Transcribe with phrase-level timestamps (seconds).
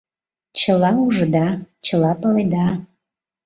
[0.59, 1.47] Чыла ужыда,
[1.85, 2.67] чыла паледа...